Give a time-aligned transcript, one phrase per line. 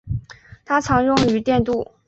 [0.65, 1.87] 它常用于电镀。